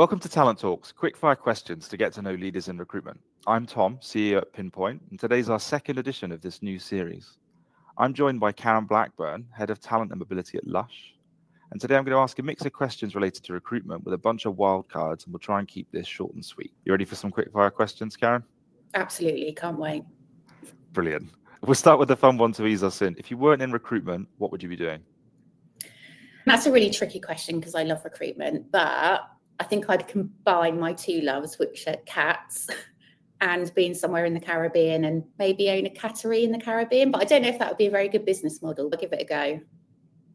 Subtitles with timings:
[0.00, 3.20] Welcome to Talent Talks, quickfire questions to get to know leaders in recruitment.
[3.46, 7.36] I'm Tom, CEO at Pinpoint, and today's our second edition of this new series.
[7.98, 11.12] I'm joined by Karen Blackburn, Head of Talent and Mobility at Lush.
[11.70, 14.16] And today I'm going to ask a mix of questions related to recruitment with a
[14.16, 16.72] bunch of wildcards, and we'll try and keep this short and sweet.
[16.86, 18.42] You ready for some quickfire questions, Karen?
[18.94, 20.04] Absolutely, can't wait.
[20.94, 21.28] Brilliant.
[21.60, 23.16] We'll start with the fun one to ease us in.
[23.18, 25.00] If you weren't in recruitment, what would you be doing?
[26.46, 29.28] That's a really tricky question because I love recruitment, but
[29.60, 32.68] I think I'd combine my two loves, which are cats
[33.42, 37.10] and being somewhere in the Caribbean and maybe own a cattery in the Caribbean.
[37.10, 39.12] But I don't know if that would be a very good business model, but give
[39.12, 39.60] it a go.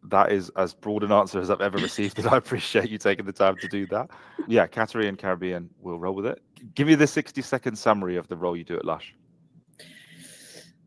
[0.03, 3.25] That is as broad an answer as I've ever received, and I appreciate you taking
[3.25, 4.11] the time to do that.
[4.47, 6.43] Yeah, Cattery and Caribbean, we'll roll with it.
[6.75, 9.15] Give me the 60 second summary of the role you do at Lush.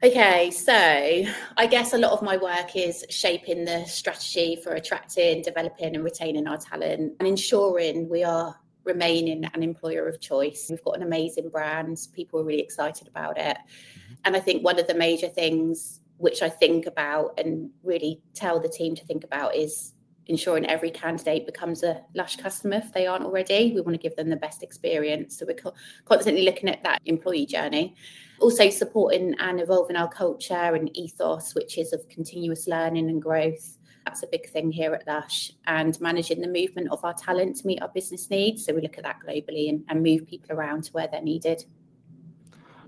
[0.00, 0.72] Okay, so
[1.56, 6.04] I guess a lot of my work is shaping the strategy for attracting, developing, and
[6.04, 10.68] retaining our talent and ensuring we are remaining an employer of choice.
[10.70, 13.56] We've got an amazing brand, people are really excited about it.
[13.56, 14.14] Mm-hmm.
[14.24, 18.60] And I think one of the major things which I think about and really tell
[18.60, 19.94] the team to think about is
[20.26, 23.72] ensuring every candidate becomes a Lush customer if they aren't already.
[23.74, 25.38] We want to give them the best experience.
[25.38, 25.72] So we're
[26.04, 27.96] constantly looking at that employee journey.
[28.40, 33.78] Also supporting and evolving our culture and ethos, which is of continuous learning and growth.
[34.04, 35.52] That's a big thing here at Lush.
[35.66, 38.64] And managing the movement of our talent to meet our business needs.
[38.64, 41.64] So we look at that globally and, and move people around to where they're needed.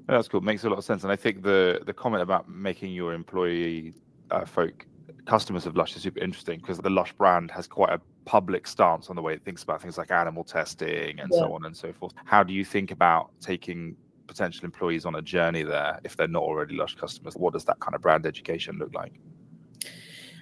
[0.06, 0.41] that's cool.
[0.41, 1.03] Makes a lot of sense.
[1.03, 3.95] And I think the the comment about making your employee
[4.31, 4.87] uh, folk
[5.27, 9.11] customers of Lush is super interesting because the Lush brand has quite a public stance
[9.11, 11.41] on the way it thinks about things like animal testing and yeah.
[11.41, 12.12] so on and so forth.
[12.25, 13.97] How do you think about taking
[14.31, 17.34] potential employees on a journey there if they're not already Lush customers?
[17.34, 19.12] What does that kind of brand education look like?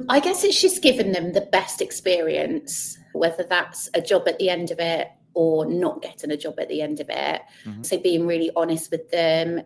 [0.09, 4.51] I guess it's just giving them the best experience, whether that's a job at the
[4.51, 7.43] end of it or not getting a job at the end of it.
[7.65, 7.83] Mm-hmm.
[7.83, 9.63] So being really honest with them,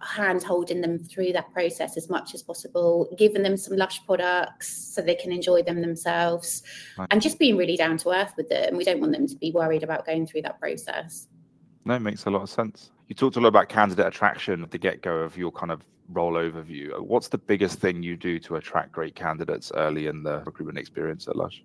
[0.00, 4.72] hand holding them through that process as much as possible, giving them some lush products
[4.94, 6.62] so they can enjoy them themselves,
[6.98, 7.08] right.
[7.10, 8.76] and just being really down to earth with them.
[8.76, 11.26] We don't want them to be worried about going through that process.
[11.84, 12.90] No, it makes a lot of sense.
[13.08, 15.82] You talked a lot about candidate attraction at the get go of your kind of
[16.10, 16.98] role overview.
[17.00, 21.28] What's the biggest thing you do to attract great candidates early in the recruitment experience
[21.28, 21.62] at Lush?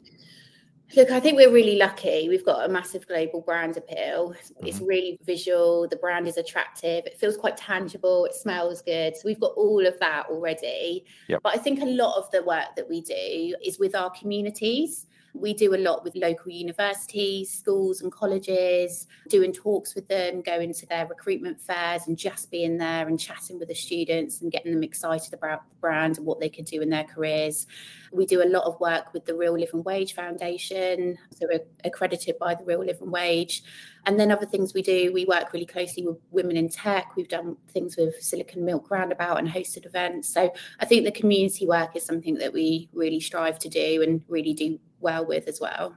[0.96, 2.28] Look, I think we're really lucky.
[2.30, 4.34] We've got a massive global brand appeal.
[4.34, 4.66] Mm-hmm.
[4.66, 5.88] It's really visual.
[5.88, 7.06] The brand is attractive.
[7.06, 8.26] It feels quite tangible.
[8.26, 9.16] It smells good.
[9.16, 11.06] So we've got all of that already.
[11.28, 11.42] Yep.
[11.44, 15.06] But I think a lot of the work that we do is with our communities.
[15.34, 20.74] We do a lot with local universities, schools, and colleges, doing talks with them, going
[20.74, 24.74] to their recruitment fairs, and just being there and chatting with the students and getting
[24.74, 27.68] them excited about the brand and what they could do in their careers.
[28.12, 32.40] We do a lot of work with the Real Living Wage Foundation, so we're accredited
[32.40, 33.64] by the Real Living Wage.
[34.06, 37.16] And then other things we do, we work really closely with women in tech.
[37.16, 40.34] We've done things with Silicon Milk Roundabout and hosted events.
[40.34, 44.22] So I think the community work is something that we really strive to do and
[44.28, 45.96] really do well with as well.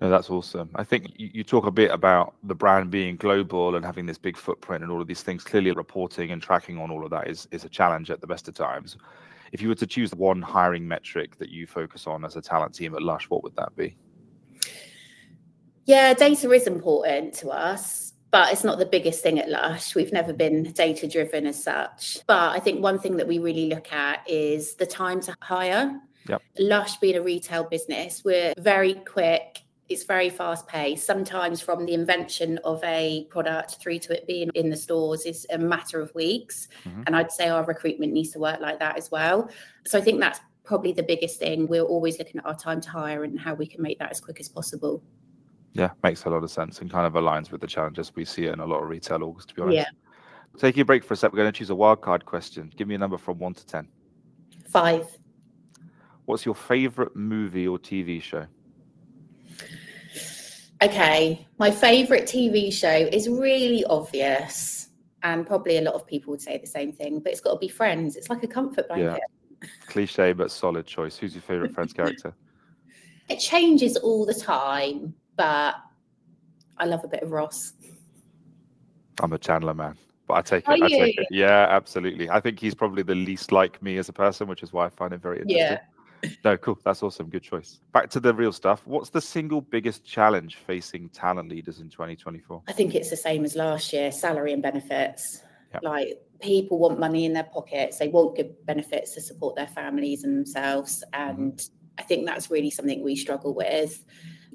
[0.00, 0.68] No, that's awesome.
[0.74, 4.36] I think you, talk a bit about the brand being global and having this big
[4.36, 5.42] footprint and all of these things.
[5.42, 8.46] Clearly, reporting and tracking on all of that is, is a challenge at the best
[8.46, 8.98] of times.
[9.52, 12.74] If you were to choose one hiring metric that you focus on as a talent
[12.74, 13.96] team at Lush, what would that be?
[15.86, 19.94] Yeah, data is important to us, but it's not the biggest thing at Lush.
[19.94, 22.18] We've never been data driven as such.
[22.26, 26.00] But I think one thing that we really look at is the time to hire.
[26.28, 26.42] Yep.
[26.58, 29.62] Lush being a retail business, we're very quick.
[29.88, 31.06] It's very fast paced.
[31.06, 35.46] Sometimes from the invention of a product through to it being in the stores is
[35.50, 36.66] a matter of weeks.
[36.84, 37.02] Mm-hmm.
[37.06, 39.48] And I'd say our recruitment needs to work like that as well.
[39.86, 41.68] So I think that's probably the biggest thing.
[41.68, 44.20] We're always looking at our time to hire and how we can make that as
[44.20, 45.04] quick as possible.
[45.72, 48.46] Yeah, makes a lot of sense and kind of aligns with the challenges we see
[48.46, 49.76] in a lot of retail orgs, to be honest.
[49.76, 49.88] Yeah.
[50.58, 52.72] Taking a break for a sec, we're going to choose a wildcard question.
[52.76, 53.86] Give me a number from one to 10.
[54.68, 55.06] Five.
[56.26, 58.46] What's your favorite movie or TV show?
[60.82, 64.88] Okay, my favorite TV show is really obvious,
[65.22, 67.58] and probably a lot of people would say the same thing, but it's got to
[67.58, 68.16] be Friends.
[68.16, 69.22] It's like a comfort blanket.
[69.62, 69.68] Yeah.
[69.86, 71.16] Cliche, but solid choice.
[71.16, 72.34] Who's your favorite Friends character?
[73.28, 75.74] It changes all the time, but
[76.78, 77.72] I love a bit of Ross.
[79.20, 79.96] I'm a Chandler man
[80.28, 80.82] but I take it.
[80.82, 81.26] I take it.
[81.30, 82.28] Yeah, absolutely.
[82.30, 84.88] I think he's probably the least like me as a person, which is why I
[84.88, 85.78] find him very interesting.
[85.78, 85.95] Yeah
[86.44, 86.78] no, cool.
[86.84, 87.28] That's awesome.
[87.28, 87.80] Good choice.
[87.92, 88.86] Back to the real stuff.
[88.86, 92.62] What's the single biggest challenge facing talent leaders in 2024?
[92.68, 95.42] I think it's the same as last year salary and benefits.
[95.74, 95.82] Yep.
[95.82, 96.08] Like
[96.40, 100.36] people want money in their pockets, they want good benefits to support their families and
[100.36, 101.02] themselves.
[101.12, 101.74] And mm-hmm.
[101.98, 104.04] I think that's really something we struggle with.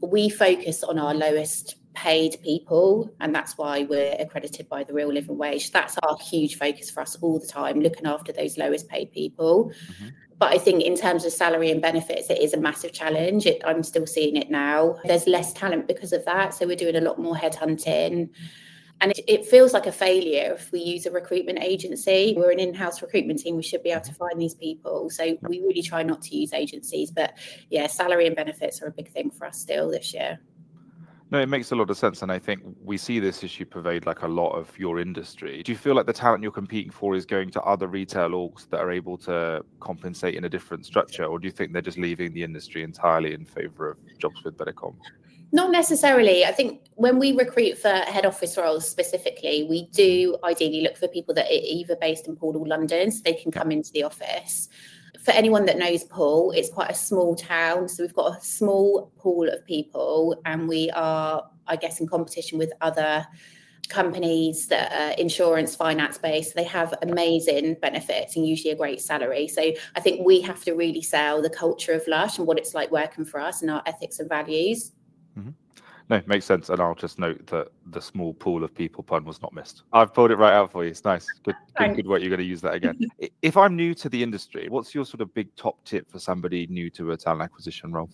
[0.01, 5.11] We focus on our lowest paid people and that's why we're accredited by the real
[5.11, 8.87] living wage that's our huge focus for us all the time looking after those lowest
[8.87, 10.07] paid people mm-hmm.
[10.41, 13.61] But i think in terms of salary and benefits it is a massive challenge it,
[13.63, 17.01] i'm still seeing it now there's less talent because of that so we're doing a
[17.01, 18.27] lot more headhunting
[19.01, 22.35] and it, it, feels like a failure if we use a recruitment agency.
[22.37, 23.55] We're an in house recruitment team.
[23.55, 25.09] We should be able to find these people.
[25.09, 27.09] So we really try not to use agencies.
[27.09, 27.35] But
[27.71, 30.39] yeah, salary and benefits are a big thing for us still this year.
[31.31, 32.21] No, it makes a lot of sense.
[32.21, 35.63] And I think we see this issue pervade like a lot of your industry.
[35.63, 38.69] Do you feel like the talent you're competing for is going to other retail orgs
[38.69, 41.23] that are able to compensate in a different structure?
[41.23, 44.57] Or do you think they're just leaving the industry entirely in favor of jobs with
[44.57, 44.97] better comp?
[45.53, 46.45] Not necessarily.
[46.45, 50.49] I think when we recruit for head office roles specifically, we do mm.
[50.49, 53.71] ideally look for people that are either based in or London so they can come
[53.71, 54.67] into the office.
[55.23, 57.87] For anyone that knows Poole, it's quite a small town.
[57.87, 62.57] So we've got a small pool of people, and we are, I guess, in competition
[62.57, 63.25] with other
[63.89, 69.49] companies that are insurance finance based they have amazing benefits and usually a great salary
[69.49, 69.61] so
[69.95, 72.89] i think we have to really sell the culture of lush and what it's like
[72.89, 74.93] working for us and our ethics and values.
[76.09, 76.69] No, makes sense.
[76.69, 79.83] And I'll just note that the small pool of people pun was not missed.
[79.93, 80.91] I've pulled it right out for you.
[80.91, 81.27] It's nice.
[81.43, 82.21] Good, good, good work.
[82.21, 82.99] You're going to use that again.
[83.41, 86.67] if I'm new to the industry, what's your sort of big top tip for somebody
[86.67, 88.09] new to a talent acquisition role?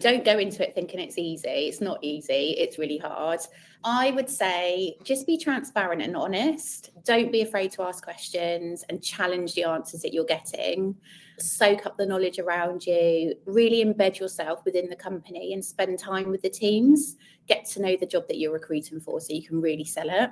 [0.00, 1.48] Don't go into it thinking it's easy.
[1.48, 2.56] It's not easy.
[2.58, 3.40] It's really hard.
[3.84, 6.90] I would say just be transparent and honest.
[7.04, 10.96] Don't be afraid to ask questions and challenge the answers that you're getting.
[11.38, 16.30] Soak up the knowledge around you, really embed yourself within the company and spend time
[16.30, 17.16] with the teams.
[17.46, 20.30] Get to know the job that you're recruiting for so you can really sell it.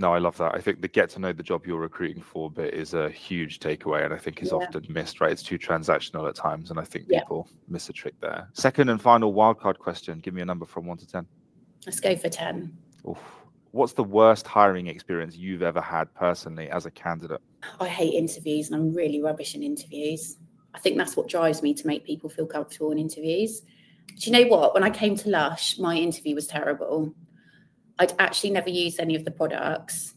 [0.00, 0.54] No, I love that.
[0.54, 3.58] I think the get to know the job you're recruiting for bit is a huge
[3.58, 4.58] takeaway, and I think is yeah.
[4.58, 5.20] often missed.
[5.20, 7.20] Right, it's too transactional at times, and I think yeah.
[7.20, 8.48] people miss a trick there.
[8.52, 11.26] Second and final wildcard question: Give me a number from one to ten.
[11.84, 12.76] Let's go for ten.
[13.08, 13.18] Oof.
[13.72, 17.40] What's the worst hiring experience you've ever had personally as a candidate?
[17.80, 20.36] I hate interviews, and I'm really rubbish in interviews.
[20.74, 23.62] I think that's what drives me to make people feel comfortable in interviews.
[24.16, 24.74] Do you know what?
[24.74, 27.12] When I came to Lush, my interview was terrible.
[27.98, 30.14] I'd actually never used any of the products.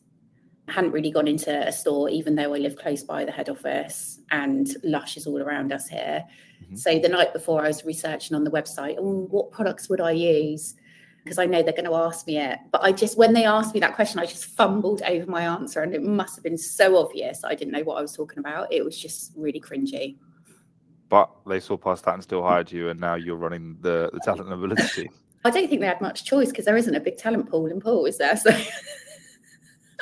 [0.68, 3.50] I hadn't really gone into a store, even though I live close by the head
[3.50, 6.24] office and Lush is all around us here.
[6.63, 6.75] Mm-hmm.
[6.75, 10.12] So the night before, I was researching on the website, oh, what products would I
[10.12, 10.75] use?
[11.24, 12.60] Because I know they're going to ask me it.
[12.72, 15.81] But I just, when they asked me that question, I just fumbled over my answer
[15.81, 17.44] and it must have been so obvious.
[17.44, 18.72] I didn't know what I was talking about.
[18.72, 20.18] It was just really cringy.
[21.10, 24.19] But they saw past that and still hired you, and now you're running the, the
[24.22, 25.10] talent and ability team.
[25.43, 27.79] I don't think they had much choice because there isn't a big talent pool in
[27.79, 28.35] Poole, is there?
[28.41, 28.51] So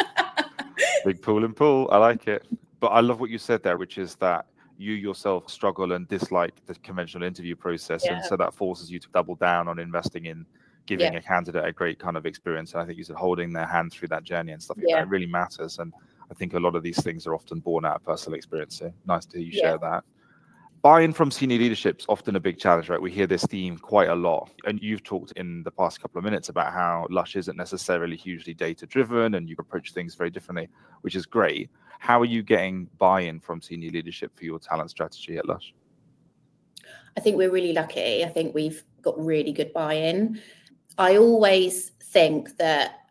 [1.05, 1.89] big pool in Poole.
[1.91, 2.45] I like it.
[2.79, 4.45] But I love what you said there, which is that
[4.77, 8.05] you yourself struggle and dislike the conventional interview process.
[8.05, 8.15] Yeah.
[8.15, 10.45] And so that forces you to double down on investing in
[10.85, 11.19] giving yeah.
[11.19, 12.73] a candidate a great kind of experience.
[12.73, 15.01] And I think you said holding their hand through that journey and stuff like yeah.
[15.01, 15.79] that really matters.
[15.79, 15.93] And
[16.31, 18.79] I think a lot of these things are often born out of personal experience.
[18.79, 20.03] So nice to hear you share that
[20.81, 23.01] buy-in from senior leadership is often a big challenge, right?
[23.01, 26.23] We hear this theme quite a lot, and you've talked in the past couple of
[26.23, 30.69] minutes about how Lush isn't necessarily hugely data-driven, and you approach things very differently,
[31.01, 31.69] which is great.
[31.99, 35.73] How are you getting buy-in from senior leadership for your talent strategy at Lush?
[37.17, 38.23] I think we're really lucky.
[38.23, 40.39] I think we've got really good buy-in.
[40.97, 43.08] I always think that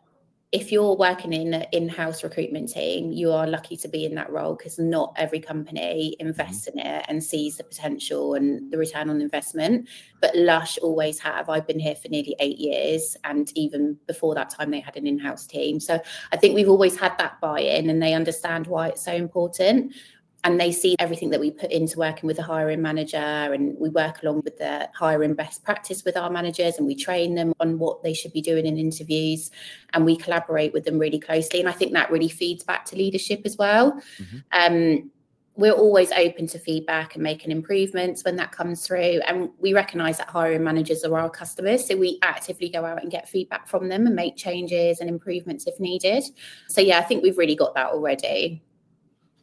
[0.51, 4.31] if you're working in an in-house recruitment team, you are lucky to be in that
[4.31, 6.79] role because not every company invests mm-hmm.
[6.79, 9.87] in it and sees the potential and the return on investment.
[10.21, 11.49] But Lush always have.
[11.49, 15.05] I've been here for nearly eight years, and even before that time, they had an
[15.05, 15.79] in-house team.
[15.79, 15.99] So
[16.31, 19.93] I think we've always had that buy-in, and they understand why it's so important
[20.43, 23.89] and they see everything that we put into working with the hiring manager and we
[23.89, 27.77] work along with the hiring best practice with our managers and we train them on
[27.77, 29.51] what they should be doing in interviews
[29.93, 31.59] and we collaborate with them really closely.
[31.59, 34.01] And i think that really feeds back to leadership as well.
[34.19, 34.37] Mm-hmm.
[34.53, 35.11] um,
[35.55, 39.19] we're always open to feedback and making improvements when that comes through.
[39.27, 43.11] And we recognize that hiring managers are our customers so we actively go out and
[43.11, 46.23] get feedback from them and make changes and improvements if needed.
[46.69, 48.63] So yeah i think we've really got that already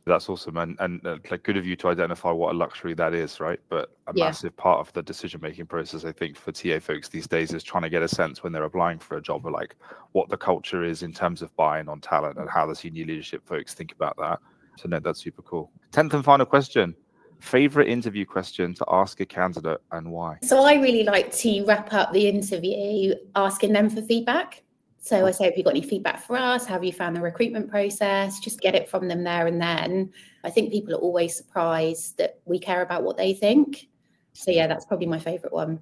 [0.06, 3.12] that's awesome, and and uh, like good of you to identify what a luxury that
[3.12, 3.58] is, right?
[3.68, 4.26] But a yeah.
[4.26, 7.64] massive part of the decision making process, I think, for TA folks these days is
[7.64, 9.75] trying to get a sense when they're applying for a job of like
[10.12, 13.44] what the culture is in terms of buying on talent and how the senior leadership
[13.46, 14.38] folks think about that.
[14.78, 15.72] So no, that's super cool.
[15.90, 16.94] Tenth and final question:
[17.40, 20.38] favorite interview question to ask a candidate and why?
[20.42, 24.62] So I really like to wrap up the interview asking them for feedback.
[25.06, 26.66] So I say, have you got any feedback for us?
[26.66, 28.40] Have you found the recruitment process?
[28.40, 30.12] Just get it from them there and then.
[30.42, 33.86] I think people are always surprised that we care about what they think.
[34.32, 35.78] So yeah, that's probably my favourite one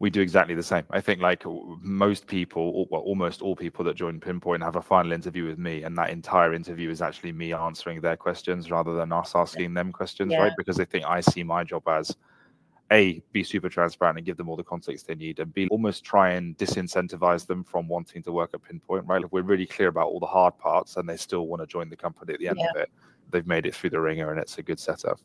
[0.00, 0.84] we do exactly the same.
[0.90, 1.44] I think like
[1.80, 5.82] most people, well, almost all people that join Pinpoint have a final interview with me,
[5.82, 9.92] and that entire interview is actually me answering their questions rather than us asking them
[9.92, 10.42] questions, yeah.
[10.42, 10.52] right?
[10.58, 12.14] Because I think I see my job as
[12.92, 16.04] a be super transparent and give them all the context they need, and b almost
[16.04, 19.24] try and disincentivize them from wanting to work at Pinpoint, right?
[19.24, 21.88] If we're really clear about all the hard parts, and they still want to join
[21.88, 22.70] the company at the end yeah.
[22.70, 22.90] of it,
[23.30, 25.18] they've made it through the wringer, and it's a good setup.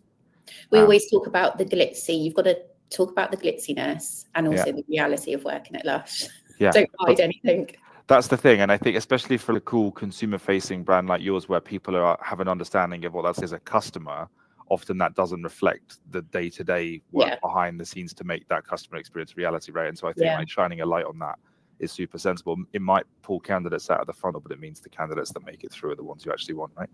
[0.71, 2.23] We um, always talk about the glitzy.
[2.23, 4.71] You've got to talk about the glitziness and also yeah.
[4.71, 6.25] the reality of working at Lush.
[6.59, 6.71] Yeah.
[6.71, 7.69] Don't hide but anything.
[8.07, 8.61] That's the thing.
[8.61, 12.17] And I think especially for a cool consumer facing brand like yours where people are
[12.23, 14.27] have an understanding of what that is as a customer,
[14.69, 17.39] often that doesn't reflect the day to day work yeah.
[17.41, 19.87] behind the scenes to make that customer experience reality, right?
[19.87, 20.37] And so I think yeah.
[20.37, 21.37] like shining a light on that
[21.79, 22.57] is super sensible.
[22.73, 25.63] It might pull candidates out of the funnel, but it means the candidates that make
[25.63, 26.89] it through are the ones you actually want, right?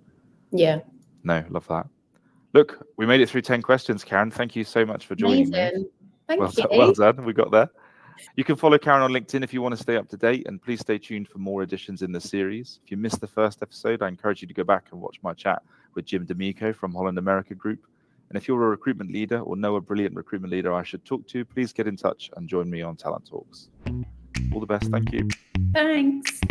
[0.51, 0.79] Yeah.
[1.23, 1.87] No, love that.
[2.53, 4.31] Look, we made it through 10 questions, Karen.
[4.31, 5.81] Thank you so much for joining Amazing.
[5.81, 5.89] me.
[6.27, 6.65] Thank well, you.
[6.71, 7.25] Well done.
[7.25, 7.69] We got there.
[8.35, 10.61] You can follow Karen on LinkedIn if you want to stay up to date, and
[10.61, 12.79] please stay tuned for more editions in the series.
[12.83, 15.33] If you missed the first episode, I encourage you to go back and watch my
[15.33, 15.61] chat
[15.93, 17.79] with Jim D'Amico from Holland America Group.
[18.29, 21.27] And if you're a recruitment leader or know a brilliant recruitment leader I should talk
[21.27, 23.69] to, please get in touch and join me on Talent Talks.
[24.53, 24.89] All the best.
[24.89, 25.27] Thank you.
[25.73, 26.41] Thanks.